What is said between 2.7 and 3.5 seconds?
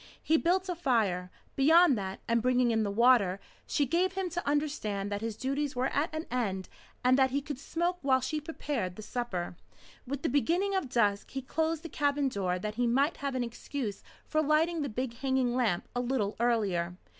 in the water,